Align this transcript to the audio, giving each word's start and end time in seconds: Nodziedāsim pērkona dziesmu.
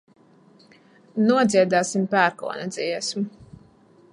Nodziedāsim 1.27 2.07
pērkona 2.15 2.67
dziesmu. 2.79 3.29